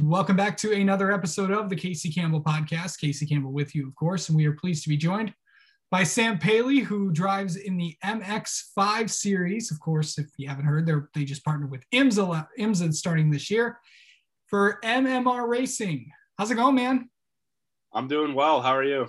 Welcome 0.00 0.36
back 0.36 0.56
to 0.58 0.72
another 0.72 1.12
episode 1.12 1.50
of 1.50 1.68
the 1.68 1.76
Casey 1.76 2.10
Campbell 2.10 2.42
podcast. 2.42 2.98
Casey 2.98 3.26
Campbell 3.26 3.52
with 3.52 3.74
you, 3.74 3.86
of 3.86 3.94
course, 3.94 4.28
and 4.28 4.36
we 4.36 4.46
are 4.46 4.54
pleased 4.54 4.82
to 4.84 4.88
be 4.88 4.96
joined 4.96 5.34
by 5.90 6.02
Sam 6.02 6.38
Paley, 6.38 6.78
who 6.78 7.12
drives 7.12 7.56
in 7.56 7.76
the 7.76 7.94
MX5 8.02 9.10
series. 9.10 9.70
Of 9.70 9.78
course, 9.80 10.18
if 10.18 10.26
you 10.38 10.48
haven't 10.48 10.64
heard, 10.64 10.86
they 10.86 10.94
they 11.14 11.24
just 11.24 11.44
partnered 11.44 11.70
with 11.70 11.84
IMSA, 11.92 12.46
IMSA 12.58 12.94
starting 12.94 13.30
this 13.30 13.50
year 13.50 13.78
for 14.46 14.80
MMR 14.82 15.46
Racing. 15.46 16.10
How's 16.38 16.50
it 16.50 16.56
going, 16.56 16.74
man? 16.74 17.10
I'm 17.92 18.08
doing 18.08 18.34
well. 18.34 18.62
How 18.62 18.74
are 18.74 18.84
you? 18.84 19.08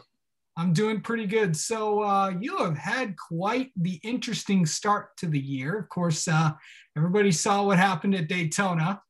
I'm 0.57 0.73
doing 0.73 0.99
pretty 0.99 1.25
good. 1.25 1.55
So 1.55 2.03
uh, 2.03 2.33
you 2.39 2.57
have 2.57 2.77
had 2.77 3.15
quite 3.17 3.71
the 3.77 3.99
interesting 4.03 4.65
start 4.65 5.15
to 5.17 5.27
the 5.27 5.39
year. 5.39 5.79
Of 5.79 5.87
course, 5.87 6.27
uh, 6.27 6.51
everybody 6.97 7.31
saw 7.31 7.63
what 7.63 7.79
happened 7.79 8.15
at 8.15 8.27
Daytona 8.27 9.01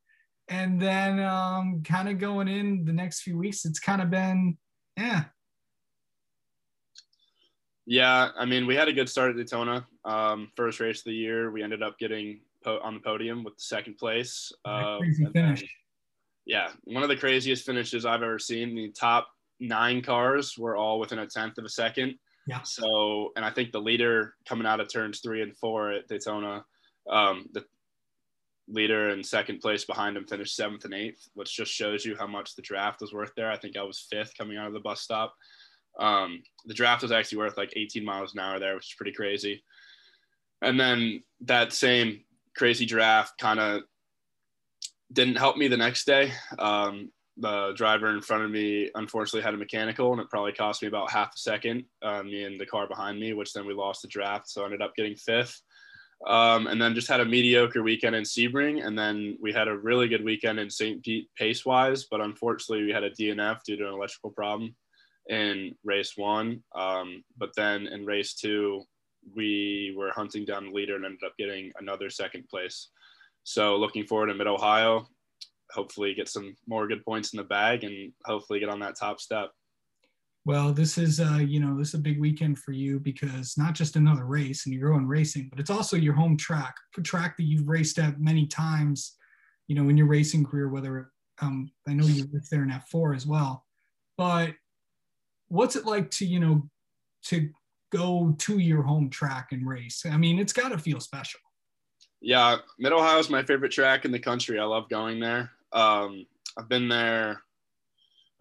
and 0.50 0.80
then 0.82 1.20
um, 1.20 1.84
kind 1.84 2.10
of 2.10 2.20
going 2.20 2.48
in 2.48 2.86
the 2.86 2.94
next 2.94 3.22
few 3.22 3.38
weeks, 3.38 3.66
it's 3.66 3.80
kind 3.80 4.02
of 4.02 4.10
been, 4.10 4.58
yeah. 4.98 5.26
Yeah, 7.86 8.30
I 8.38 8.46
mean, 8.46 8.66
we 8.66 8.76
had 8.76 8.88
a 8.88 8.94
good 8.94 9.10
start 9.10 9.32
at 9.32 9.38
Daytona. 9.38 9.86
Um, 10.06 10.52
first 10.56 10.80
race 10.80 11.00
of 11.00 11.06
the 11.06 11.14
year, 11.14 11.52
we 11.52 11.64
ended 11.64 11.84
up 11.84 12.00
getting 12.00 12.40
po- 12.64 12.80
on 12.82 12.94
the 12.94 13.00
podium 13.02 13.44
with 13.44 13.56
the 13.56 13.64
second 13.64 13.98
place. 13.98 14.52
Uh, 14.64 15.00
crazy 15.00 15.26
finish. 15.34 15.60
Then, 15.60 15.70
yeah, 16.46 16.70
one 16.86 17.04
of 17.04 17.10
the 17.10 17.18
craziest 17.18 17.66
finishes 17.66 18.06
I've 18.06 18.24
ever 18.24 18.40
seen. 18.40 18.76
The 18.76 18.92
top 18.92 19.28
nine 19.60 20.02
cars 20.02 20.58
were 20.58 20.78
all 20.78 21.00
within 21.00 21.20
a 21.20 21.28
tenth 21.28 21.58
of 21.58 21.66
a 21.66 21.70
second. 21.70 22.16
Yeah. 22.48 22.62
So, 22.64 23.32
and 23.36 23.46
I 23.46 23.50
think 23.50 23.72
the 23.72 23.82
leader 23.82 24.36
coming 24.48 24.68
out 24.68 24.80
of 24.80 24.92
turns 24.92 25.20
three 25.20 25.42
and 25.42 25.56
four 25.58 25.92
at 25.92 26.08
Daytona, 26.08 26.66
um, 27.10 27.48
the 27.54 27.66
leader 28.68 29.10
and 29.10 29.26
second 29.26 29.60
place 29.60 29.86
behind 29.86 30.16
him 30.16 30.26
finished 30.26 30.56
seventh 30.56 30.86
and 30.86 30.94
eighth, 30.94 31.30
which 31.34 31.56
just 31.56 31.72
shows 31.72 32.06
you 32.06 32.16
how 32.18 32.28
much 32.28 32.56
the 32.56 32.62
draft 32.62 33.02
was 33.02 33.14
worth 33.14 33.32
there. 33.36 33.52
I 33.52 33.58
think 33.58 33.78
I 33.78 33.84
was 33.84 34.08
fifth 34.10 34.38
coming 34.38 34.58
out 34.58 34.68
of 34.68 34.74
the 34.74 34.80
bus 34.80 35.02
stop. 35.02 35.34
Um, 36.00 36.42
the 36.66 36.74
draft 36.74 37.04
was 37.04 37.12
actually 37.12 37.40
worth 37.40 37.58
like 37.58 37.74
18 37.76 38.04
miles 38.04 38.34
an 38.34 38.40
hour 38.40 38.60
there, 38.60 38.76
which 38.76 38.92
is 38.92 38.96
pretty 38.98 39.12
crazy. 39.14 39.64
And 40.62 40.80
then 40.80 41.24
that 41.42 41.74
same 41.74 42.22
crazy 42.56 42.86
draft 42.86 43.38
kind 43.38 43.60
of 43.60 43.82
didn't 45.12 45.38
help 45.38 45.58
me 45.58 45.68
the 45.68 45.78
next 45.78 46.06
day. 46.06 46.32
Um, 46.58 47.12
the 47.38 47.74
driver 47.76 48.10
in 48.10 48.22
front 48.22 48.44
of 48.44 48.52
me 48.52 48.92
unfortunately 48.96 49.42
had 49.42 49.56
a 49.56 49.58
mechanical 49.58 50.12
and 50.12 50.22
it 50.22 50.30
probably 50.30 50.54
cost 50.54 50.82
me 50.82 50.88
about 50.88 51.12
half 51.12 51.34
a 51.34 51.38
second 51.38 51.84
uh, 52.04 52.22
me 52.22 52.44
and 52.44 52.60
the 52.60 52.66
car 52.66 52.88
behind 52.88 53.20
me 53.20 53.34
which 53.34 53.54
then 53.54 53.66
we 53.66 53.74
lost 53.74 54.04
the 54.04 54.08
draft 54.08 54.48
so 54.48 54.62
I 54.62 54.66
ended 54.66 54.84
up 54.84 54.96
getting 54.96 55.16
fifth 55.16 55.60
um, 56.26 56.68
and 56.68 56.82
then 56.82 56.96
just 56.96 57.08
had 57.08 57.20
a 57.20 57.26
mediocre 57.26 57.84
weekend 57.84 58.16
in 58.16 58.24
Sebring. 58.24 58.86
And 58.86 58.98
then 58.98 59.38
we 59.42 59.52
had 59.52 59.68
a 59.68 59.78
really 59.78 60.08
good 60.08 60.24
weekend 60.24 60.60
in 60.60 60.70
St. 60.70 61.04
Pete 61.04 61.30
pace 61.38 61.66
wise, 61.66 62.06
but 62.06 62.22
unfortunately 62.22 62.86
we 62.86 62.92
had 62.92 63.04
a 63.04 63.12
DNF 63.12 63.64
due 63.64 63.78
to 63.78 63.88
an 63.88 63.94
electrical 63.94 64.32
problem 64.32 64.76
in 65.30 65.76
race 65.84 66.14
one. 66.16 66.64
Um, 66.76 67.24
but 67.38 67.52
then 67.56 67.88
in 67.88 68.06
race 68.06 68.34
two, 68.34 68.84
we 69.36 69.94
were 69.98 70.12
hunting 70.12 70.46
down 70.46 70.66
the 70.66 70.72
leader 70.72 70.96
and 70.96 71.06
ended 71.06 71.24
up 71.26 71.38
getting 71.38 71.72
another 71.80 72.10
second 72.10 72.48
place. 72.50 72.90
So 73.44 73.78
looking 73.78 74.06
forward 74.06 74.28
to 74.28 74.34
Mid 74.34 74.48
Ohio, 74.48 75.08
hopefully 75.72 76.14
get 76.14 76.30
some 76.30 76.56
more 76.68 76.88
good 76.88 77.04
points 77.04 77.34
in 77.34 77.38
the 77.38 77.44
bag 77.44 77.84
and 77.84 78.14
hopefully 78.26 78.60
get 78.60 78.70
on 78.70 78.80
that 78.80 78.98
top 78.98 79.20
step. 79.20 79.52
Well, 80.46 80.74
this 80.74 80.98
is 80.98 81.22
uh, 81.22 81.40
you 81.40 81.60
know 81.60 81.78
this 81.78 81.90
is 81.90 81.94
a 81.94 82.00
big 82.00 82.20
weekend 82.20 82.60
for 82.60 82.74
you 82.74 83.00
because 83.00 83.58
not 83.58 83.74
just 83.74 83.96
another 83.96 84.26
race 84.26 84.66
and 84.66 84.76
you're 84.76 84.92
going 84.92 85.08
racing, 85.08 85.48
but 85.50 85.60
it's 85.60 85.70
also 85.70 85.96
your 85.96 86.14
home 86.14 86.36
track, 86.36 86.76
track 87.04 87.38
that 87.38 87.44
you've 87.44 87.68
raced 87.68 87.98
at 87.98 88.20
many 88.20 88.46
times, 88.46 89.16
you 89.68 89.76
know, 89.76 89.88
in 89.88 89.96
your 89.96 90.08
racing 90.08 90.46
career. 90.46 90.68
Whether 90.68 91.12
um, 91.42 91.72
I 91.88 91.94
know 91.94 92.06
you 92.06 92.26
raced 92.32 92.52
there 92.52 92.64
in 92.64 92.70
F4 92.70 93.16
as 93.16 93.26
well, 93.26 93.66
but 94.18 94.54
what's 95.48 95.78
it 95.78 95.86
like 95.86 96.12
to 96.12 96.26
you 96.26 96.42
know 96.42 96.70
to 97.26 97.50
go 97.94 98.36
to 98.40 98.58
your 98.58 98.82
home 98.82 99.10
track 99.10 99.54
and 99.54 99.66
race? 99.66 100.04
I 100.06 100.18
mean, 100.18 100.40
it's 100.40 100.54
got 100.54 100.70
to 100.70 100.78
feel 100.78 101.00
special. 101.00 101.40
Yeah, 102.20 102.58
Mid 102.80 102.92
Ohio 102.92 103.20
is 103.20 103.30
my 103.30 103.44
favorite 103.44 103.72
track 103.72 104.04
in 104.04 104.12
the 104.12 104.20
country. 104.20 104.60
I 104.60 104.66
love 104.66 104.90
going 104.90 105.22
there. 105.22 105.52
Um, 105.72 106.26
I've 106.58 106.68
been 106.68 106.90
there. 106.90 107.42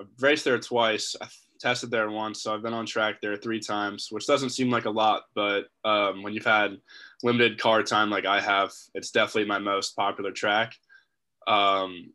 I've 0.01 0.07
raced 0.21 0.45
there 0.45 0.59
twice. 0.59 1.15
I 1.21 1.29
tested 1.63 1.91
there 1.91 2.11
once, 2.11 2.43
so 2.43 2.53
I've 2.53 2.63
been 2.63 2.75
on 2.75 2.87
track 2.87 3.21
there 3.23 3.37
three 3.37 3.61
times, 3.61 4.09
which 4.11 4.27
doesn't 4.27 4.51
seem 4.51 4.71
like 4.71 4.85
a 4.85 4.91
lot, 4.91 5.23
but 5.35 5.67
um, 5.85 6.23
when 6.23 6.35
you've 6.35 6.45
had 6.45 6.77
limited 7.23 7.59
car 7.59 7.83
time 7.83 8.11
like 8.11 8.27
I 8.27 8.41
have, 8.41 8.73
it's 8.95 9.13
definitely 9.13 9.49
my 9.49 9.61
most 9.61 9.95
popular 9.95 10.33
track. 10.33 10.75
Um, 11.47 12.13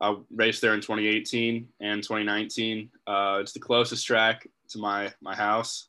I 0.00 0.16
raced 0.34 0.62
there 0.62 0.74
in 0.74 0.80
2018 0.80 1.68
and 1.80 2.02
2019. 2.02 2.90
Uh, 3.06 3.38
it's 3.40 3.52
the 3.52 3.60
closest 3.60 4.06
track 4.06 4.46
to 4.70 4.78
my 4.78 5.12
my 5.20 5.34
house. 5.34 5.88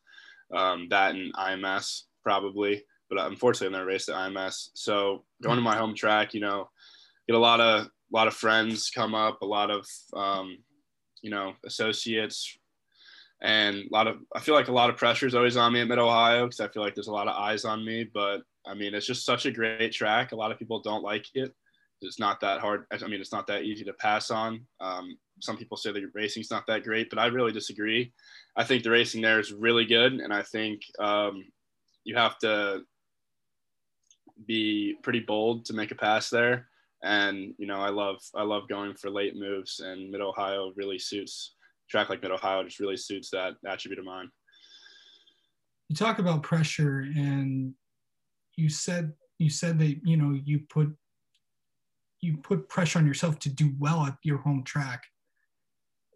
Um, 0.53 0.87
that 0.89 1.15
and 1.15 1.33
IMS 1.33 2.03
probably, 2.21 2.83
but 3.09 3.19
unfortunately 3.25 3.75
I 3.75 3.79
never 3.79 3.89
raced 3.89 4.09
at 4.09 4.15
IMS. 4.15 4.69
So 4.75 5.23
going 5.41 5.55
to 5.57 5.63
my 5.63 5.75
home 5.75 5.95
track, 5.95 6.33
you 6.33 6.41
know, 6.41 6.69
get 7.27 7.35
a 7.35 7.39
lot 7.39 7.59
of 7.59 7.85
a 7.85 7.89
lot 8.11 8.27
of 8.27 8.35
friends 8.35 8.91
come 8.91 9.15
up, 9.15 9.41
a 9.41 9.45
lot 9.45 9.71
of 9.71 9.87
um, 10.15 10.57
you 11.23 11.31
know 11.31 11.53
associates, 11.65 12.57
and 13.43 13.75
a 13.75 13.87
lot 13.91 14.07
of 14.07 14.17
I 14.33 14.39
feel 14.39 14.55
like 14.55 14.69
a 14.69 14.73
lot 14.73 14.89
of 14.89 14.97
pressure 14.97 15.27
is 15.27 15.35
always 15.35 15.57
on 15.57 15.73
me 15.73 15.81
at 15.81 15.87
Mid 15.87 15.99
Ohio 15.99 16.45
because 16.45 16.61
I 16.61 16.69
feel 16.69 16.81
like 16.81 16.95
there's 16.95 17.09
a 17.09 17.13
lot 17.13 17.27
of 17.27 17.35
eyes 17.35 17.65
on 17.65 17.85
me. 17.85 18.09
But 18.11 18.41
I 18.65 18.73
mean, 18.73 18.93
it's 18.95 19.05
just 19.05 19.25
such 19.25 19.45
a 19.45 19.51
great 19.51 19.91
track. 19.91 20.31
A 20.31 20.35
lot 20.35 20.51
of 20.51 20.57
people 20.57 20.81
don't 20.81 21.03
like 21.03 21.25
it. 21.35 21.53
It's 22.01 22.19
not 22.19 22.39
that 22.41 22.59
hard. 22.61 22.85
I 22.91 23.07
mean, 23.07 23.21
it's 23.21 23.31
not 23.31 23.47
that 23.47 23.63
easy 23.63 23.83
to 23.85 23.93
pass 23.93 24.31
on. 24.31 24.65
Um, 24.79 25.17
some 25.39 25.57
people 25.57 25.77
say 25.77 25.91
the 25.91 26.09
racing's 26.13 26.51
not 26.51 26.65
that 26.67 26.83
great, 26.83 27.09
but 27.09 27.19
I 27.19 27.27
really 27.27 27.51
disagree. 27.51 28.13
I 28.55 28.63
think 28.63 28.83
the 28.83 28.91
racing 28.91 29.21
there 29.21 29.39
is 29.39 29.53
really 29.53 29.85
good, 29.85 30.13
and 30.13 30.33
I 30.33 30.41
think 30.41 30.81
um, 30.99 31.45
you 32.03 32.15
have 32.15 32.37
to 32.39 32.81
be 34.45 34.95
pretty 35.03 35.19
bold 35.19 35.65
to 35.65 35.73
make 35.73 35.91
a 35.91 35.95
pass 35.95 36.29
there. 36.29 36.67
And 37.03 37.53
you 37.57 37.67
know, 37.67 37.79
I 37.79 37.89
love 37.89 38.21
I 38.35 38.43
love 38.43 38.69
going 38.69 38.95
for 38.95 39.09
late 39.09 39.35
moves, 39.35 39.81
and 39.81 40.09
Mid 40.09 40.21
Ohio 40.21 40.71
really 40.77 40.99
suits 40.99 41.55
track 41.89 42.09
like 42.09 42.21
Mid 42.21 42.31
Ohio 42.31 42.63
just 42.63 42.79
really 42.79 42.97
suits 42.97 43.29
that 43.31 43.55
attribute 43.67 43.99
of 43.99 44.05
mine. 44.05 44.29
You 45.89 45.95
talk 45.95 46.19
about 46.19 46.43
pressure, 46.43 46.99
and 46.99 47.73
you 48.55 48.69
said 48.69 49.13
you 49.39 49.49
said 49.49 49.79
that 49.79 49.99
you 50.03 50.17
know 50.17 50.39
you 50.43 50.61
put 50.69 50.95
you 52.21 52.37
put 52.37 52.69
pressure 52.69 52.99
on 52.99 53.05
yourself 53.05 53.37
to 53.39 53.49
do 53.49 53.73
well 53.77 54.05
at 54.05 54.15
your 54.23 54.37
home 54.37 54.63
track. 54.63 55.03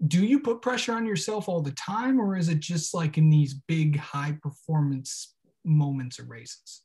Do 0.08 0.26
you 0.26 0.40
put 0.40 0.62
pressure 0.62 0.94
on 0.94 1.06
yourself 1.06 1.50
all 1.50 1.62
the 1.62 1.72
time, 1.72 2.20
or 2.20 2.38
is 2.38 2.50
it 2.50 2.60
just 2.60 2.94
like 2.94 3.18
in 3.18 3.30
these 3.30 3.54
big 3.54 3.98
high 3.98 4.38
performance 4.42 5.36
moments 5.66 6.20
or 6.20 6.24
races? 6.24 6.84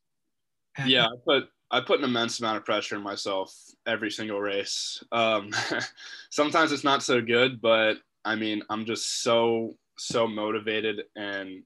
And 0.77 0.91
yeah, 0.91 1.07
I 1.07 1.17
put 1.25 1.45
I 1.71 1.81
put 1.81 1.99
an 2.01 2.05
immense 2.05 2.41
amount 2.41 2.59
of 2.59 2.65
pressure 2.65 2.97
on 2.97 3.03
myself 3.03 3.55
every 3.87 4.11
single 4.11 4.41
race. 4.41 5.03
Um, 5.13 5.51
sometimes 6.31 6.73
it's 6.73 6.85
not 6.85 7.03
so 7.03 7.23
good, 7.23 7.61
but 7.63 7.97
I 8.25 8.37
mean, 8.37 8.63
I'm 8.71 8.85
just 8.85 9.23
so, 9.23 9.77
so 9.99 10.27
motivated 10.27 11.03
and 11.17 11.63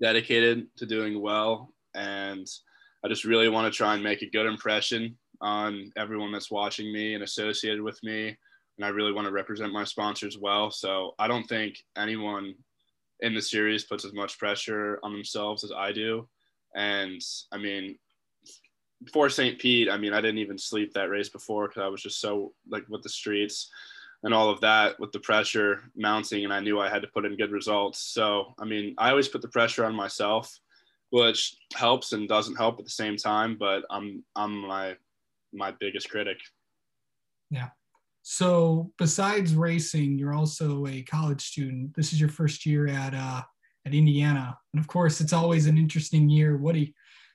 dedicated 0.00 0.66
to 0.76 0.86
doing 0.86 1.20
well. 1.20 1.72
And 1.94 2.46
I 3.04 3.08
just 3.08 3.24
really 3.24 3.48
want 3.48 3.72
to 3.72 3.76
try 3.76 3.94
and 3.94 4.02
make 4.02 4.22
a 4.22 4.30
good 4.30 4.46
impression 4.46 5.16
on 5.40 5.92
everyone 5.96 6.32
that's 6.32 6.50
watching 6.50 6.92
me 6.92 7.14
and 7.14 7.22
associated 7.22 7.80
with 7.80 8.02
me. 8.02 8.36
And 8.76 8.84
I 8.84 8.88
really 8.88 9.12
want 9.12 9.26
to 9.26 9.32
represent 9.32 9.72
my 9.72 9.84
sponsors 9.84 10.38
well. 10.38 10.70
So 10.70 11.14
I 11.18 11.28
don't 11.28 11.46
think 11.46 11.78
anyone 11.96 12.54
in 13.20 13.34
the 13.34 13.40
series 13.40 13.84
puts 13.84 14.04
as 14.04 14.12
much 14.12 14.38
pressure 14.38 14.98
on 15.02 15.12
themselves 15.12 15.64
as 15.64 15.72
I 15.72 15.92
do. 15.92 16.28
And 16.74 17.20
I 17.52 17.56
mean, 17.56 17.98
for 19.12 19.30
St. 19.30 19.58
Pete, 19.58 19.88
I 19.88 19.96
mean, 19.96 20.12
I 20.12 20.20
didn't 20.20 20.38
even 20.38 20.58
sleep 20.58 20.92
that 20.92 21.10
race 21.10 21.28
before 21.30 21.68
because 21.68 21.82
I 21.82 21.88
was 21.88 22.02
just 22.02 22.20
so 22.20 22.52
like 22.68 22.84
with 22.88 23.02
the 23.02 23.08
streets 23.08 23.70
and 24.26 24.34
all 24.34 24.50
of 24.50 24.60
that 24.60 24.98
with 24.98 25.12
the 25.12 25.20
pressure 25.20 25.84
mounting 25.94 26.42
and 26.42 26.52
I 26.52 26.58
knew 26.58 26.80
I 26.80 26.88
had 26.88 27.00
to 27.02 27.08
put 27.08 27.24
in 27.24 27.36
good 27.36 27.52
results. 27.52 28.00
So, 28.00 28.54
I 28.58 28.64
mean, 28.64 28.92
I 28.98 29.10
always 29.10 29.28
put 29.28 29.40
the 29.40 29.46
pressure 29.48 29.84
on 29.84 29.94
myself, 29.94 30.52
which 31.10 31.56
helps 31.74 32.12
and 32.12 32.28
doesn't 32.28 32.56
help 32.56 32.80
at 32.80 32.84
the 32.84 32.90
same 32.90 33.16
time, 33.16 33.56
but 33.56 33.84
I'm 33.88 34.24
I'm 34.34 34.66
my 34.66 34.96
my 35.52 35.72
biggest 35.78 36.10
critic. 36.10 36.38
Yeah. 37.52 37.68
So, 38.22 38.90
besides 38.98 39.54
racing, 39.54 40.18
you're 40.18 40.34
also 40.34 40.88
a 40.88 41.02
college 41.02 41.42
student. 41.42 41.94
This 41.94 42.12
is 42.12 42.18
your 42.18 42.28
first 42.28 42.66
year 42.66 42.88
at 42.88 43.14
uh 43.14 43.42
at 43.86 43.94
Indiana. 43.94 44.58
And 44.74 44.80
of 44.80 44.88
course, 44.88 45.20
it's 45.20 45.32
always 45.32 45.66
an 45.66 45.78
interesting 45.78 46.28
year. 46.28 46.56
What 46.56 46.74
do 46.74 46.80
you, 46.80 46.92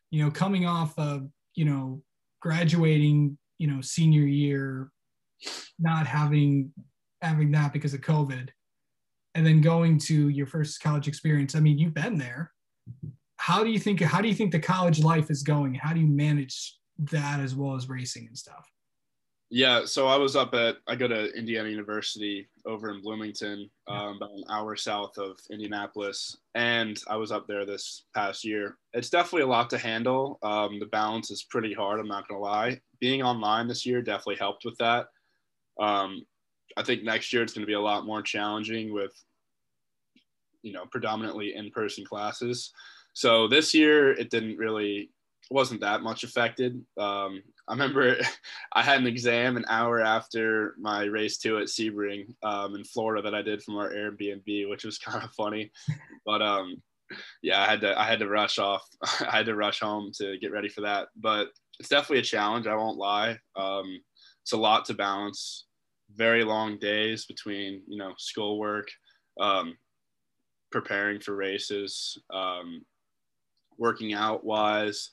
you 0.10 0.26
know, 0.26 0.30
coming 0.30 0.66
off 0.66 1.00
of, 1.00 1.30
you 1.56 1.64
know, 1.64 2.04
graduating, 2.42 3.38
you 3.60 3.68
know, 3.68 3.80
senior 3.80 4.24
year, 4.24 4.92
not 5.80 6.08
having 6.08 6.72
having 7.22 7.52
that 7.52 7.74
because 7.74 7.94
of 7.94 8.02
COVID, 8.02 8.50
and 9.36 9.46
then 9.46 9.62
going 9.62 9.98
to 10.00 10.30
your 10.30 10.48
first 10.48 10.82
college 10.82 11.08
experience. 11.08 11.56
I 11.56 11.60
mean, 11.60 11.78
you've 11.78 11.94
been 11.94 12.18
there. 12.18 12.52
How 13.38 13.64
do 13.64 13.70
you 13.70 13.80
think? 13.80 14.02
How 14.02 14.22
do 14.22 14.28
you 14.28 14.36
think 14.36 14.52
the 14.52 14.60
college 14.60 15.04
life 15.04 15.30
is 15.32 15.44
going? 15.44 15.74
How 15.76 15.94
do 15.94 16.00
you 16.00 16.08
manage 16.08 16.78
that 17.00 17.40
as 17.40 17.56
well 17.56 17.76
as 17.76 17.90
racing 17.90 18.28
and 18.28 18.38
stuff? 18.38 18.68
Yeah, 19.54 19.84
so 19.84 20.08
I 20.08 20.16
was 20.16 20.38
up 20.38 20.54
at 20.54 20.78
I 20.88 20.96
go 20.96 21.10
to 21.10 21.30
Indiana 21.34 21.68
University 21.68 22.48
over 22.66 22.90
in 22.90 23.02
Bloomington, 23.02 23.70
um, 23.90 24.16
about 24.16 24.32
an 24.32 24.46
hour 24.50 24.78
south 24.78 25.18
of 25.18 25.38
Indianapolis, 25.52 26.38
and 26.56 26.98
I 27.10 27.18
was 27.18 27.34
up 27.34 27.48
there 27.48 27.66
this 27.66 28.06
past 28.16 28.46
year. 28.46 28.78
It's 28.94 29.10
definitely 29.10 29.42
a 29.42 29.48
lot 29.48 29.70
to 29.72 29.78
handle. 29.78 30.40
Um, 30.42 30.80
the 30.80 30.86
balance 30.86 31.32
is 31.32 31.44
pretty 31.44 31.74
hard. 31.74 32.00
I'm 32.00 32.08
not 32.08 32.30
gonna 32.30 32.40
lie. 32.40 32.80
Being 33.02 33.24
online 33.24 33.68
this 33.68 33.86
year 33.86 34.02
definitely 34.02 34.38
helped 34.38 34.64
with 34.64 34.78
that. 34.78 35.08
Um, 35.80 36.26
I 36.78 36.84
think 36.84 37.04
next 37.04 37.34
year 37.34 37.44
it's 37.44 37.54
going 37.54 37.64
to 37.64 37.68
be 37.68 37.74
a 37.74 37.82
lot 37.82 38.06
more 38.06 38.22
challenging 38.22 38.94
with, 38.94 39.14
you 40.62 40.74
know, 40.74 40.86
predominantly 40.92 41.56
in-person 41.56 42.06
classes. 42.06 42.72
So 43.14 43.48
this 43.48 43.74
year 43.74 44.12
it 44.12 44.30
didn't 44.30 44.58
really 44.58 45.10
wasn't 45.50 45.82
that 45.82 46.02
much 46.02 46.24
affected. 46.24 46.76
Um, 46.98 47.44
I 47.68 47.74
remember 47.74 48.18
I 48.74 48.82
had 48.82 49.02
an 49.02 49.08
exam 49.08 49.58
an 49.58 49.66
hour 49.68 50.02
after 50.02 50.76
my 50.80 51.04
race 51.04 51.38
two 51.38 51.58
at 51.58 51.68
Sebring 51.68 52.34
um, 52.44 52.76
in 52.76 52.84
Florida 52.84 53.22
that 53.24 53.36
I 53.36 53.42
did 53.42 53.62
from 53.62 53.78
our 53.78 53.92
Airbnb, 53.92 54.70
which 54.70 54.86
was 54.86 54.98
kind 54.98 55.24
of 55.24 55.32
funny. 55.34 55.72
But 56.26 56.42
um, 56.42 56.82
yeah, 57.42 57.62
I 57.62 57.66
had 57.66 57.82
to 57.82 58.00
I 58.00 58.06
had 58.06 58.20
to 58.20 58.30
rush 58.30 58.58
off. 58.58 58.88
I 59.22 59.38
had 59.38 59.46
to 59.48 59.56
rush 59.56 59.82
home 59.82 60.12
to 60.16 60.38
get 60.40 60.52
ready 60.52 60.70
for 60.70 60.82
that. 60.82 61.10
But 61.16 61.50
it's 61.80 61.90
definitely 61.90 62.20
a 62.20 62.24
challenge. 62.24 62.68
I 62.68 62.76
won't 62.76 62.98
lie. 62.98 63.38
Um, 63.56 64.00
it's 64.42 64.54
a 64.54 64.58
lot 64.58 64.86
to 64.86 64.94
balance. 64.94 65.66
Very 66.16 66.44
long 66.44 66.78
days 66.78 67.26
between 67.26 67.82
you 67.88 67.98
know 67.98 68.14
schoolwork, 68.18 68.90
um, 69.40 69.78
preparing 70.72 71.20
for 71.20 71.36
races, 71.36 72.18
um, 72.34 72.86
working 73.78 74.14
out 74.14 74.44
wise, 74.44 75.12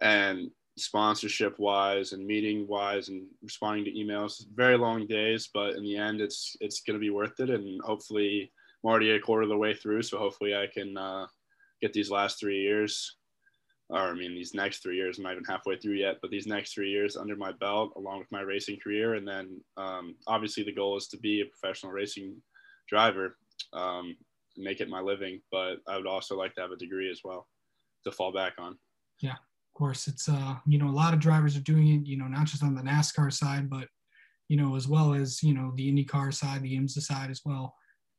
and 0.00 0.50
sponsorship 0.78 1.58
wise 1.58 2.12
and 2.12 2.26
meeting 2.26 2.66
wise 2.66 3.08
and 3.08 3.26
responding 3.42 3.84
to 3.84 3.92
emails 3.92 4.46
very 4.54 4.76
long 4.76 5.06
days 5.06 5.50
but 5.52 5.74
in 5.76 5.82
the 5.82 5.96
end 5.96 6.20
it's 6.20 6.56
it's 6.60 6.80
going 6.80 6.98
to 6.98 7.00
be 7.00 7.10
worth 7.10 7.38
it 7.40 7.50
and 7.50 7.80
hopefully 7.82 8.50
i'm 8.82 8.90
already 8.90 9.10
a 9.10 9.20
quarter 9.20 9.42
of 9.42 9.50
the 9.50 9.56
way 9.56 9.74
through 9.74 10.00
so 10.00 10.16
hopefully 10.16 10.56
i 10.56 10.66
can 10.66 10.96
uh, 10.96 11.26
get 11.82 11.92
these 11.92 12.10
last 12.10 12.40
three 12.40 12.58
years 12.58 13.16
or 13.92 14.10
i 14.10 14.14
mean 14.14 14.34
these 14.34 14.54
next 14.54 14.82
three 14.82 14.96
years 14.96 15.18
i'm 15.18 15.24
not 15.24 15.32
even 15.32 15.44
halfway 15.44 15.76
through 15.76 15.94
yet 15.94 16.16
but 16.20 16.30
these 16.30 16.46
next 16.46 16.74
three 16.74 16.90
years 16.90 17.16
under 17.16 17.36
my 17.36 17.52
belt 17.52 17.92
along 17.96 18.18
with 18.18 18.30
my 18.32 18.40
racing 18.40 18.78
career 18.82 19.14
and 19.14 19.26
then 19.26 19.60
um, 19.76 20.14
obviously 20.26 20.62
the 20.64 20.74
goal 20.74 20.96
is 20.96 21.06
to 21.06 21.18
be 21.18 21.40
a 21.40 21.46
professional 21.46 21.92
racing 21.92 22.34
driver 22.88 23.36
um, 23.72 24.16
make 24.56 24.80
it 24.80 24.88
my 24.88 25.00
living 25.00 25.40
but 25.50 25.76
i 25.86 25.96
would 25.96 26.06
also 26.06 26.36
like 26.36 26.54
to 26.54 26.60
have 26.60 26.72
a 26.72 26.76
degree 26.76 27.10
as 27.10 27.20
well 27.24 27.46
to 28.04 28.10
fall 28.10 28.32
back 28.32 28.54
on 28.58 28.76
yeah 29.20 29.36
of 29.72 29.78
course, 29.78 30.06
it's 30.06 30.28
uh, 30.28 30.56
you 30.66 30.78
know, 30.78 30.88
a 30.88 30.92
lot 30.92 31.14
of 31.14 31.20
drivers 31.20 31.56
are 31.56 31.60
doing 31.60 31.88
it, 31.88 32.06
you 32.06 32.18
know, 32.18 32.26
not 32.26 32.46
just 32.46 32.62
on 32.62 32.74
the 32.74 32.82
NASCAR 32.82 33.32
side, 33.32 33.70
but 33.70 33.88
you 34.48 34.58
know, 34.58 34.76
as 34.76 34.86
well 34.86 35.14
as 35.14 35.42
you 35.42 35.54
know 35.54 35.72
the 35.76 35.90
IndyCar 35.90 36.34
side, 36.34 36.60
the 36.60 36.76
IMSA 36.76 37.00
side 37.00 37.30
as 37.30 37.40
well. 37.42 37.74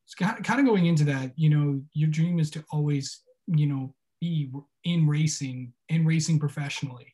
It's 0.08 0.16
kind 0.16 0.60
of 0.60 0.66
going 0.66 0.88
into 0.88 1.04
that, 1.06 1.32
you 1.36 1.52
know, 1.52 1.80
your 1.94 2.10
dream 2.10 2.40
is 2.40 2.50
to 2.52 2.64
always, 2.72 3.22
you 3.48 3.68
know, 3.68 3.94
be 4.24 4.52
in 4.84 5.08
racing 5.08 5.74
and 5.90 6.08
racing 6.08 6.40
professionally. 6.40 7.14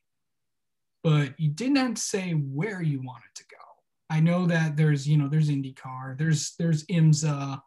But 1.03 1.39
you 1.39 1.50
didn't 1.50 1.97
say 1.97 2.31
where 2.31 2.81
you 2.81 3.01
wanted 3.01 3.33
to 3.35 3.44
go. 3.50 3.57
I 4.09 4.19
know 4.19 4.45
that 4.47 4.75
there's, 4.75 5.07
you 5.07 5.17
know, 5.17 5.27
there's 5.27 5.50
IndyCar, 5.50 6.17
there's 6.17 6.56
there's 6.59 6.85
IMSA, 6.85 7.61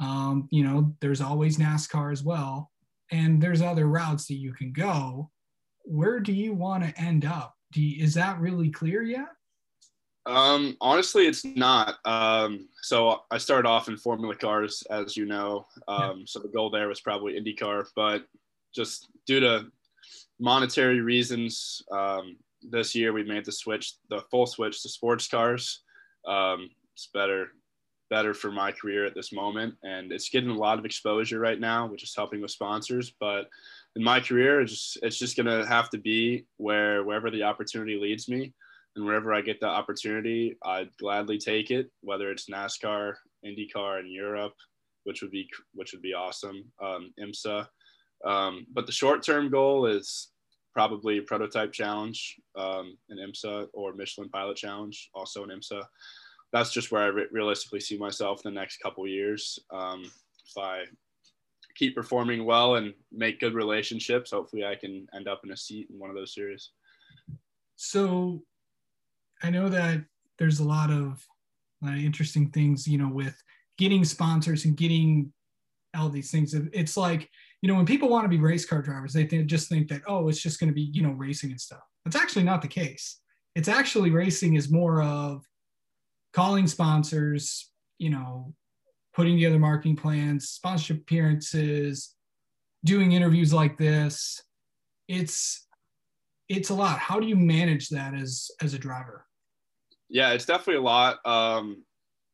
um, 0.00 0.48
you 0.50 0.64
know, 0.64 0.94
there's 1.00 1.20
always 1.20 1.58
NASCAR 1.58 2.12
as 2.12 2.22
well, 2.22 2.70
and 3.12 3.40
there's 3.40 3.62
other 3.62 3.86
routes 3.86 4.26
that 4.26 4.34
you 4.34 4.52
can 4.52 4.72
go 4.72 5.30
where 5.86 6.20
do 6.20 6.32
you 6.32 6.52
want 6.52 6.84
to 6.84 7.00
end 7.00 7.24
up? 7.24 7.54
Do 7.72 7.80
you, 7.80 8.04
is 8.04 8.14
that 8.14 8.40
really 8.40 8.70
clear 8.70 9.02
yet? 9.02 9.28
Um, 10.26 10.76
honestly, 10.80 11.26
it's 11.26 11.44
not. 11.44 11.98
Um, 12.04 12.68
so 12.82 13.22
I 13.30 13.38
started 13.38 13.68
off 13.68 13.88
in 13.88 13.96
Formula 13.96 14.34
cars, 14.34 14.82
as 14.90 15.16
you 15.16 15.24
know. 15.24 15.66
Um, 15.86 16.18
yeah. 16.18 16.24
So 16.26 16.40
the 16.40 16.48
goal 16.48 16.70
there 16.70 16.88
was 16.88 17.00
probably 17.00 17.40
IndyCar, 17.40 17.86
but 17.94 18.26
just 18.76 19.08
due 19.26 19.40
to 19.40 19.66
monetary 20.38 21.00
reasons, 21.00 21.82
um, 21.90 22.36
this 22.62 22.94
year 22.94 23.12
we 23.12 23.24
made 23.24 23.44
the 23.44 23.52
switch, 23.52 23.94
the 24.10 24.20
full 24.30 24.46
switch 24.46 24.82
to 24.82 24.88
sports 24.88 25.26
cars. 25.26 25.82
Um, 26.26 26.70
it's 26.94 27.08
better, 27.12 27.48
better 28.10 28.34
for 28.34 28.52
my 28.52 28.72
career 28.72 29.06
at 29.06 29.14
this 29.14 29.32
moment, 29.32 29.74
and 29.82 30.12
it's 30.12 30.28
getting 30.28 30.50
a 30.50 30.54
lot 30.54 30.78
of 30.78 30.84
exposure 30.84 31.40
right 31.40 31.58
now, 31.58 31.86
which 31.86 32.02
is 32.02 32.14
helping 32.14 32.40
with 32.40 32.50
sponsors. 32.50 33.14
But 33.18 33.48
in 33.96 34.02
my 34.02 34.20
career, 34.20 34.60
it's 34.60 34.72
just, 34.72 34.98
it's 35.02 35.18
just 35.18 35.36
to 35.36 35.66
have 35.66 35.90
to 35.90 35.98
be 35.98 36.46
where 36.58 37.02
wherever 37.02 37.30
the 37.30 37.42
opportunity 37.42 37.98
leads 37.98 38.28
me. 38.28 38.52
And 38.94 39.04
wherever 39.04 39.34
I 39.34 39.42
get 39.42 39.60
the 39.60 39.68
opportunity, 39.68 40.56
I'd 40.64 40.88
gladly 40.96 41.36
take 41.36 41.70
it, 41.70 41.90
whether 42.00 42.30
it's 42.30 42.48
NASCAR, 42.48 43.14
IndyCar 43.44 44.00
in 44.00 44.10
Europe, 44.10 44.54
which 45.04 45.20
would 45.20 45.30
be 45.30 45.48
which 45.74 45.92
would 45.92 46.00
be 46.00 46.14
awesome, 46.14 46.64
um, 46.82 47.12
IMSA. 47.20 47.66
Um, 48.24 48.66
but 48.72 48.86
the 48.86 48.92
short-term 48.92 49.50
goal 49.50 49.86
is 49.86 50.28
probably 50.72 51.20
prototype 51.20 51.72
challenge 51.72 52.36
um, 52.54 52.96
in 53.08 53.18
IMSA 53.18 53.66
or 53.72 53.94
Michelin 53.94 54.28
Pilot 54.28 54.56
Challenge, 54.56 55.10
also 55.14 55.42
an 55.44 55.50
IMSA. 55.50 55.82
That's 56.52 56.70
just 56.70 56.92
where 56.92 57.02
I 57.02 57.06
re- 57.06 57.26
realistically 57.32 57.80
see 57.80 57.98
myself 57.98 58.42
the 58.42 58.50
next 58.50 58.78
couple 58.78 59.06
years. 59.06 59.58
Um, 59.72 60.02
if 60.04 60.58
I 60.58 60.84
keep 61.76 61.94
performing 61.94 62.44
well 62.44 62.76
and 62.76 62.94
make 63.12 63.40
good 63.40 63.54
relationships, 63.54 64.30
hopefully 64.30 64.64
I 64.64 64.74
can 64.74 65.06
end 65.14 65.28
up 65.28 65.42
in 65.44 65.52
a 65.52 65.56
seat 65.56 65.88
in 65.90 65.98
one 65.98 66.10
of 66.10 66.16
those 66.16 66.34
series. 66.34 66.70
So 67.76 68.42
I 69.42 69.50
know 69.50 69.68
that 69.68 70.04
there's 70.38 70.60
a 70.60 70.64
lot 70.64 70.90
of 70.90 71.24
uh, 71.86 71.90
interesting 71.90 72.50
things, 72.50 72.86
you 72.86 72.98
know, 72.98 73.08
with 73.08 73.42
getting 73.78 74.04
sponsors 74.04 74.64
and 74.64 74.76
getting 74.76 75.32
all 75.96 76.08
these 76.08 76.30
things. 76.30 76.54
It's 76.54 76.96
like, 76.96 77.30
you 77.62 77.68
know, 77.68 77.74
when 77.74 77.86
people 77.86 78.08
want 78.08 78.24
to 78.24 78.28
be 78.28 78.38
race 78.38 78.64
car 78.64 78.82
drivers, 78.82 79.12
they 79.12 79.24
think, 79.26 79.46
just 79.46 79.68
think 79.68 79.88
that, 79.88 80.02
oh, 80.06 80.28
it's 80.28 80.42
just 80.42 80.60
going 80.60 80.68
to 80.68 80.74
be, 80.74 80.90
you 80.92 81.02
know, 81.02 81.12
racing 81.12 81.50
and 81.50 81.60
stuff. 81.60 81.80
That's 82.04 82.16
actually 82.16 82.44
not 82.44 82.62
the 82.62 82.68
case. 82.68 83.20
It's 83.54 83.68
actually 83.68 84.10
racing 84.10 84.54
is 84.54 84.70
more 84.70 85.02
of 85.02 85.42
calling 86.32 86.66
sponsors, 86.66 87.70
you 87.98 88.10
know, 88.10 88.54
putting 89.14 89.36
together 89.36 89.58
marketing 89.58 89.96
plans, 89.96 90.50
sponsorship 90.50 90.98
appearances, 90.98 92.14
doing 92.84 93.12
interviews 93.12 93.52
like 93.52 93.78
this. 93.78 94.42
It's 95.08 95.66
it's 96.48 96.70
a 96.70 96.74
lot. 96.74 96.98
How 96.98 97.18
do 97.18 97.26
you 97.26 97.36
manage 97.36 97.88
that 97.88 98.14
as 98.14 98.50
as 98.60 98.74
a 98.74 98.78
driver? 98.78 99.26
Yeah, 100.08 100.32
it's 100.32 100.44
definitely 100.44 100.76
a 100.76 100.82
lot. 100.82 101.18
Um, 101.24 101.82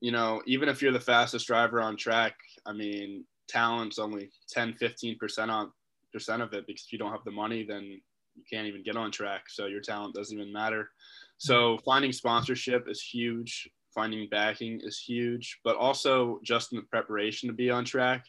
you 0.01 0.11
know, 0.11 0.43
even 0.47 0.69
if 0.69 0.83
you're 0.83 0.93
the 0.93 1.01
fastest 1.01 1.47
driver 1.47 1.81
on 1.81 1.97
track, 1.97 2.35
I 2.67 2.73
mean, 2.73 3.25
talent's 3.53 3.99
only 3.99 4.31
10, 4.51 4.75
15% 4.81 5.49
on 5.49 5.73
percent 6.13 6.43
of 6.43 6.53
it 6.53 6.67
because 6.67 6.85
if 6.87 6.93
you 6.93 6.99
don't 6.99 7.13
have 7.13 7.25
the 7.25 7.31
money, 7.31 7.65
then 7.69 7.85
you 7.85 8.43
can't 8.51 8.67
even 8.67 8.83
get 8.83 8.97
on 8.97 9.11
track. 9.11 9.45
So 9.49 9.67
your 9.67 9.81
talent 9.81 10.15
doesn't 10.15 10.39
even 10.39 10.53
matter. 10.53 10.91
So 11.39 11.79
finding 11.85 12.13
sponsorship 12.13 12.89
is 12.89 13.03
huge 13.03 13.71
finding 13.95 14.29
backing 14.31 14.81
is 14.83 14.99
huge, 14.99 15.61
but 15.65 15.77
also 15.77 16.41
just 16.43 16.73
in 16.73 16.77
the 16.77 16.85
preparation 16.85 17.49
to 17.49 17.55
be 17.55 17.71
on 17.71 17.85
track. 17.85 18.25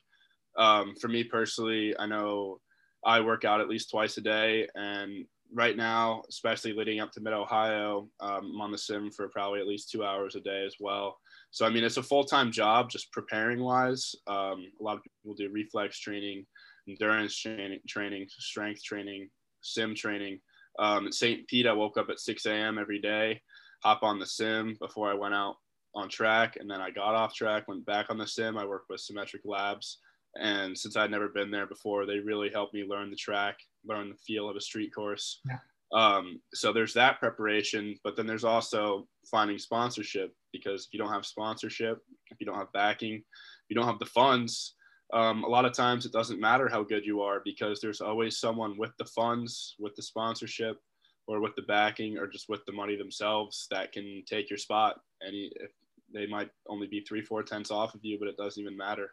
Um, 0.57 0.93
for 0.99 1.07
me 1.07 1.23
personally, 1.23 1.95
I 1.97 2.05
know 2.05 2.59
I 3.05 3.21
work 3.21 3.45
out 3.45 3.61
at 3.61 3.69
least 3.69 3.89
twice 3.89 4.17
a 4.17 4.21
day, 4.21 4.67
and 4.75 5.25
right 5.53 5.77
now, 5.77 6.23
especially 6.29 6.73
leading 6.73 6.99
up 6.99 7.11
to 7.13 7.21
Mid 7.21 7.33
Ohio, 7.33 8.09
um, 8.19 8.51
I'm 8.53 8.61
on 8.61 8.71
the 8.71 8.77
sim 8.77 9.11
for 9.11 9.27
probably 9.29 9.59
at 9.59 9.67
least 9.67 9.91
two 9.91 10.03
hours 10.03 10.35
a 10.35 10.39
day 10.39 10.65
as 10.65 10.75
well. 10.79 11.17
So 11.51 11.65
I 11.65 11.69
mean, 11.69 11.83
it's 11.83 11.97
a 11.97 12.03
full 12.03 12.23
time 12.23 12.51
job, 12.51 12.89
just 12.89 13.11
preparing 13.11 13.63
wise. 13.63 14.15
Um, 14.27 14.65
a 14.79 14.83
lot 14.83 14.97
of 14.97 15.03
people 15.03 15.35
do 15.35 15.49
reflex 15.51 15.99
training, 15.99 16.45
endurance 16.87 17.37
training, 17.37 17.79
training, 17.87 18.27
strength 18.29 18.83
training, 18.83 19.29
sim 19.61 19.95
training. 19.95 20.39
Um, 20.79 21.07
at 21.07 21.13
St. 21.13 21.47
Pete, 21.47 21.67
I 21.67 21.73
woke 21.73 21.97
up 21.97 22.09
at 22.09 22.19
6 22.19 22.45
a.m. 22.47 22.79
every 22.79 22.99
day 22.99 23.41
hop 23.83 24.01
on 24.01 24.17
the 24.17 24.25
sim 24.25 24.75
before 24.79 25.11
I 25.11 25.13
went 25.13 25.33
out 25.33 25.57
on 25.93 26.09
track. 26.09 26.57
And 26.59 26.69
then 26.69 26.81
I 26.81 26.89
got 26.89 27.15
off 27.15 27.33
track, 27.33 27.67
went 27.67 27.85
back 27.85 28.07
on 28.09 28.17
the 28.17 28.25
sim. 28.25 28.57
I 28.57 28.65
worked 28.65 28.89
with 28.89 29.01
Symmetric 29.01 29.43
Labs. 29.45 29.99
And 30.35 30.75
since 30.77 30.95
I'd 30.95 31.11
never 31.11 31.27
been 31.27 31.51
there 31.51 31.67
before, 31.67 32.05
they 32.05 32.19
really 32.19 32.49
helped 32.49 32.73
me 32.73 32.85
learn 32.87 33.11
the 33.11 33.15
track, 33.15 33.57
learn 33.85 34.09
the 34.09 34.15
feel 34.15 34.49
of 34.49 34.55
a 34.55 34.61
street 34.61 34.93
course. 34.93 35.39
Yeah. 35.47 35.57
Um, 35.93 36.41
so 36.53 36.73
there's 36.73 36.93
that 36.93 37.19
preparation, 37.19 37.95
but 38.03 38.15
then 38.15 38.25
there's 38.25 38.43
also 38.43 39.07
finding 39.29 39.59
sponsorship 39.59 40.35
because 40.51 40.85
if 40.85 40.93
you 40.93 40.99
don't 40.99 41.13
have 41.13 41.25
sponsorship, 41.25 41.99
if 42.31 42.39
you 42.39 42.45
don't 42.45 42.57
have 42.57 42.71
backing, 42.73 43.15
if 43.15 43.69
you 43.69 43.75
don't 43.75 43.85
have 43.85 43.99
the 43.99 44.05
funds, 44.05 44.75
um, 45.13 45.43
a 45.43 45.47
lot 45.47 45.65
of 45.65 45.73
times 45.73 46.05
it 46.05 46.11
doesn't 46.11 46.39
matter 46.39 46.67
how 46.67 46.81
good 46.81 47.05
you 47.05 47.21
are 47.21 47.41
because 47.45 47.79
there's 47.79 48.01
always 48.01 48.39
someone 48.39 48.75
with 48.77 48.91
the 48.97 49.05
funds, 49.05 49.75
with 49.77 49.95
the 49.95 50.01
sponsorship, 50.01 50.79
or 51.27 51.39
with 51.39 51.55
the 51.55 51.61
backing 51.63 52.17
or 52.17 52.27
just 52.27 52.49
with 52.49 52.65
the 52.65 52.71
money 52.71 52.97
themselves 52.97 53.67
that 53.71 53.91
can 53.91 54.23
take 54.25 54.49
your 54.49 54.57
spot. 54.57 54.99
And 55.21 55.33
if 55.33 55.71
they 56.13 56.25
might 56.25 56.49
only 56.67 56.87
be 56.87 57.01
three, 57.01 57.21
four 57.21 57.43
tenths 57.43 57.71
off 57.71 57.95
of 57.95 58.01
you, 58.03 58.17
but 58.19 58.27
it 58.27 58.37
doesn't 58.37 58.61
even 58.61 58.75
matter 58.75 59.11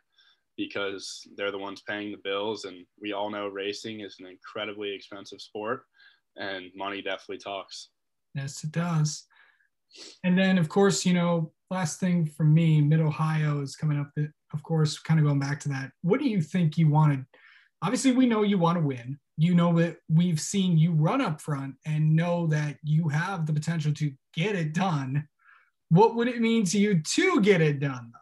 because 0.68 1.26
they're 1.36 1.50
the 1.50 1.58
ones 1.58 1.82
paying 1.88 2.12
the 2.12 2.20
bills. 2.22 2.64
And 2.66 2.84
we 3.00 3.12
all 3.12 3.30
know 3.30 3.48
racing 3.48 4.00
is 4.00 4.16
an 4.20 4.26
incredibly 4.26 4.94
expensive 4.94 5.40
sport, 5.40 5.84
and 6.36 6.66
money 6.76 7.00
definitely 7.02 7.38
talks. 7.38 7.88
Yes, 8.34 8.62
it 8.62 8.72
does. 8.72 9.24
And 10.22 10.38
then, 10.38 10.58
of 10.58 10.68
course, 10.68 11.04
you 11.04 11.14
know, 11.14 11.52
last 11.70 11.98
thing 11.98 12.26
for 12.26 12.44
me, 12.44 12.80
Mid 12.80 13.00
Ohio 13.00 13.60
is 13.62 13.74
coming 13.74 13.98
up. 13.98 14.10
That, 14.16 14.30
of 14.52 14.62
course, 14.62 14.98
kind 14.98 15.18
of 15.18 15.26
going 15.26 15.40
back 15.40 15.60
to 15.60 15.68
that. 15.70 15.90
What 16.02 16.20
do 16.20 16.28
you 16.28 16.42
think 16.42 16.76
you 16.76 16.88
wanted? 16.88 17.24
Obviously, 17.82 18.12
we 18.12 18.26
know 18.26 18.42
you 18.42 18.58
want 18.58 18.78
to 18.78 18.84
win. 18.84 19.18
You 19.38 19.54
know 19.54 19.72
that 19.78 19.96
we've 20.08 20.40
seen 20.40 20.76
you 20.76 20.92
run 20.92 21.22
up 21.22 21.40
front 21.40 21.74
and 21.86 22.14
know 22.14 22.46
that 22.48 22.76
you 22.84 23.08
have 23.08 23.46
the 23.46 23.54
potential 23.54 23.92
to 23.94 24.12
get 24.34 24.54
it 24.54 24.74
done. 24.74 25.26
What 25.88 26.14
would 26.14 26.28
it 26.28 26.40
mean 26.40 26.64
to 26.66 26.78
you 26.78 27.00
to 27.00 27.40
get 27.40 27.62
it 27.62 27.80
done? 27.80 28.12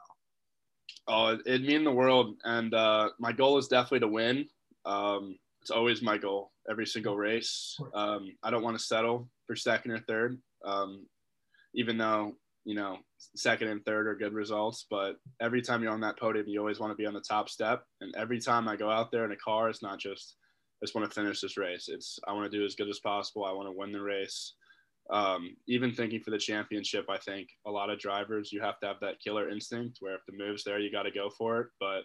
Oh, 1.09 1.39
it'd 1.47 1.65
mean 1.65 1.85
the 1.85 1.91
world. 1.91 2.37
And 2.45 2.75
uh, 2.75 3.11
my 3.19 3.33
goal 3.33 3.59
is 3.59 3.69
definitely 3.69 4.01
to 4.01 4.09
win. 4.09 4.47
Um, 4.85 5.37
it's 5.63 5.71
always 5.71 6.03
my 6.03 6.19
goal 6.19 6.53
every 6.71 6.87
single 6.87 7.17
race. 7.17 7.79
Um, 7.95 8.37
I 8.43 8.51
don't 8.51 8.63
want 8.63 8.79
to 8.79 8.85
settle 8.85 9.29
for 9.47 9.57
second 9.57 9.91
or 9.93 9.99
third, 10.01 10.39
um, 10.65 11.07
even 11.75 11.99
though 11.99 12.35
you 12.65 12.75
know 12.75 12.99
second 13.35 13.69
and 13.69 13.85
third 13.85 14.07
are 14.07 14.15
good 14.15 14.35
results. 14.35 14.87
But 14.91 15.17
every 15.41 15.63
time 15.63 15.83
you're 15.83 15.93
on 15.93 16.01
that 16.03 16.19
podium, 16.19 16.47
you 16.49 16.61
always 16.61 16.79
want 16.79 16.93
to 16.93 16.97
be 16.97 17.07
on 17.07 17.15
the 17.15 17.21
top 17.21 17.49
step. 17.49 17.85
And 18.01 18.15
every 18.17 18.41
time 18.41 18.69
I 18.69 18.77
go 18.77 18.91
out 18.91 19.11
there 19.11 19.25
in 19.25 19.33
a 19.33 19.37
car, 19.37 19.69
it's 19.69 19.83
not 19.83 19.99
just 19.99 20.37
I 20.81 20.87
just 20.87 20.95
want 20.95 21.11
to 21.11 21.15
finish 21.15 21.41
this 21.41 21.57
race. 21.57 21.89
It's 21.89 22.19
I 22.29 22.33
want 22.33 22.51
to 22.51 22.57
do 22.57 22.65
as 22.65 22.75
good 22.75 22.89
as 22.89 23.01
possible. 23.01 23.45
I 23.45 23.53
want 23.53 23.69
to 23.69 23.77
win 23.77 23.93
the 23.93 24.01
race. 24.01 24.55
Um, 25.11 25.57
even 25.67 25.93
thinking 25.93 26.21
for 26.21 26.31
the 26.31 26.39
championship, 26.39 27.07
I 27.09 27.17
think 27.19 27.49
a 27.67 27.71
lot 27.71 27.91
of 27.91 27.99
drivers 27.99 28.53
you 28.53 28.61
have 28.61 28.79
to 28.81 28.87
have 28.87 29.01
that 29.01 29.21
killer 29.21 29.49
instinct 29.49 29.99
where 30.01 30.15
if 30.15 30.21
the 30.27 30.37
move's 30.37 30.65
there, 30.65 30.79
you 30.79 30.93
got 30.93 31.05
to 31.05 31.11
go 31.11 31.31
for 31.31 31.61
it. 31.61 31.69
But 31.81 32.03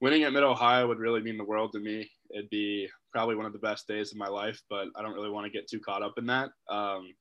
winning 0.00 0.22
at 0.22 0.32
Mid 0.32 0.44
Ohio 0.44 0.86
would 0.86 0.98
really 0.98 1.20
mean 1.20 1.36
the 1.36 1.44
world 1.44 1.72
to 1.72 1.80
me. 1.80 2.08
It'd 2.30 2.50
be 2.50 2.88
probably 3.12 3.34
one 3.34 3.46
of 3.46 3.52
the 3.52 3.58
best 3.58 3.88
days 3.88 4.12
of 4.12 4.18
my 4.18 4.28
life, 4.28 4.60
but 4.70 4.88
I 4.96 5.02
don't 5.02 5.14
really 5.14 5.30
want 5.30 5.46
to 5.46 5.52
get 5.52 5.68
too 5.68 5.80
caught 5.80 6.02
up 6.02 6.14
in 6.16 6.26
that. 6.26 6.50
Um, 6.70 7.12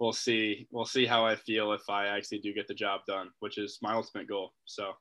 we'll 0.00 0.12
see. 0.12 0.66
We'll 0.70 0.86
see 0.86 1.04
how 1.04 1.26
I 1.26 1.36
feel 1.36 1.72
if 1.72 1.88
I 1.90 2.06
actually 2.06 2.38
do 2.38 2.54
get 2.54 2.68
the 2.68 2.74
job 2.74 3.00
done, 3.06 3.30
which 3.40 3.58
is 3.58 3.78
my 3.82 3.94
ultimate 3.94 4.28
goal. 4.28 4.52
So. 4.64 4.92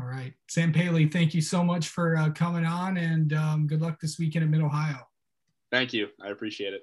All 0.00 0.06
right, 0.06 0.34
Sam 0.48 0.72
Paley, 0.72 1.08
thank 1.08 1.34
you 1.34 1.40
so 1.40 1.62
much 1.62 1.86
for 1.86 2.16
uh, 2.16 2.30
coming 2.30 2.64
on, 2.64 2.96
and 2.96 3.32
um, 3.32 3.68
good 3.68 3.80
luck 3.80 4.00
this 4.00 4.18
weekend 4.18 4.44
at 4.44 4.50
Mid 4.50 4.60
Ohio. 4.60 4.98
Thank 5.70 5.92
you. 5.92 6.08
I 6.20 6.30
appreciate 6.30 6.72
it. 6.72 6.82